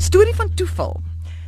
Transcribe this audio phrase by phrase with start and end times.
[0.00, 1.02] Storie van toeval.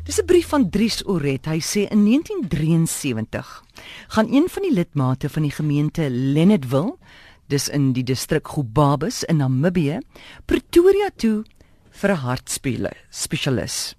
[0.04, 1.47] Dis 'n brief van Dries Oret.
[1.47, 3.65] Hy sê in 1973
[4.09, 6.96] gaan een van die lidmate van die gemeente Lennetville,
[7.46, 9.98] dis in die distrik Gobabis in Namibië,
[10.44, 11.44] Pretoria toe
[11.90, 13.94] vir 'n hartspesialis.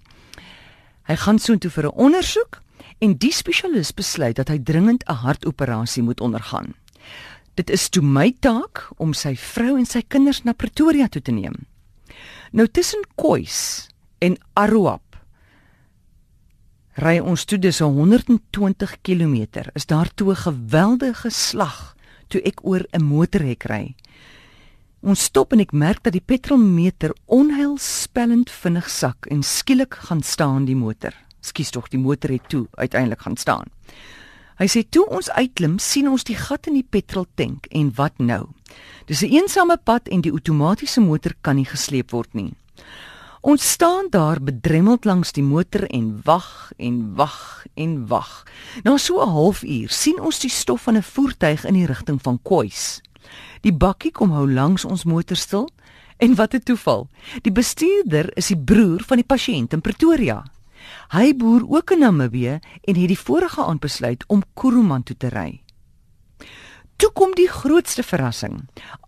[1.02, 2.62] Hy gaan soontoe vir 'n ondersoek
[2.98, 6.74] en die spesialis besluit dat hy dringend 'n hartoperasie moet ondergaan.
[7.54, 11.32] Dit is toe my taak om sy vrou en sy kinders na Pretoria toe te
[11.32, 11.54] neem.
[12.52, 13.88] Nou tussen Kois
[14.24, 15.02] en Aruap
[17.02, 19.66] ry ons toe dis 120 km.
[19.74, 21.96] Is daar toe 'n geweldige slag
[22.28, 23.94] toe ek oor 'n motorhek ry.
[25.02, 30.64] Ons stop en ek merk dat die petrolmeter onheilspellend vinnig sak en skielik gaan staan
[30.64, 31.12] die motor.
[31.40, 33.68] Skus tog die motor het toe uiteindelik gaan staan.
[34.56, 38.48] Hy sê toe ons uitklim, sien ons die gat in die petroltank en wat nou?
[39.06, 42.54] Dis 'n eensame pad en die outomatiese motor kan nie gesleep word nie.
[43.44, 48.46] Ons staan daar bedremmeld langs die motor en wag en wag en wag.
[48.82, 52.38] Na so 'n halfuur sien ons die stof van 'n voertuig in die rigting van
[52.42, 53.00] Kois.
[53.60, 55.68] Die bakkie kom hou langs ons motor stil
[56.16, 57.08] en wat 'n toeval.
[57.42, 60.44] Die bestuurder is die broer van die pasiënt in Pretoria.
[61.08, 65.28] Hy boer ook in Namibië en het die vorige aand besluit om Kuruman toe te
[65.28, 65.63] ry.
[67.04, 68.62] Toe kom die grootste verrassing.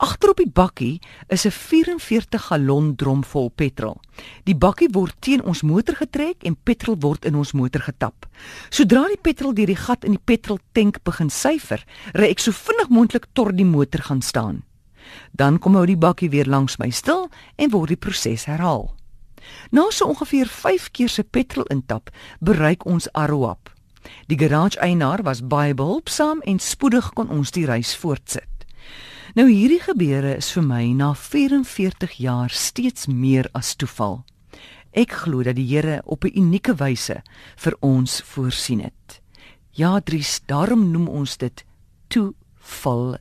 [0.05, 1.01] Agterop die bakkie
[1.33, 3.97] is 'n 44 gallon drom vol petrol.
[4.45, 8.27] Die bakkie word teen ons motor getrek en petrol word in ons motor getap.
[8.69, 12.89] Sodra die petrol deur die gat in die petroltank begin syfer, ry ek so vinnig
[12.89, 14.63] moontlik tot die motor gaan staan.
[15.33, 18.95] Dan kom hou die bakkie weer langs my stil en word die proses herhaal.
[19.71, 22.11] Na so ongeveer 5 keer se petrol intap,
[22.41, 23.76] bereik ons Aroap.
[24.27, 28.67] Die garage-eienaar was baie behulpsaam en spoedig kon ons die reis voortsit.
[29.37, 34.23] Nou hierdie gebeure is vir my na 44 jaar steeds meer as toeval.
[34.97, 37.23] Ek glo dat die Here op 'n unieke wyse
[37.57, 39.21] vir ons voorsien het.
[39.73, 41.65] Ja, Dries, daarom noem ons dit
[42.09, 43.19] toeval.